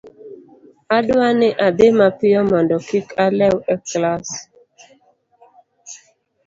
[0.97, 4.29] adwa ni adhi mapiyo mondo kik alew e klas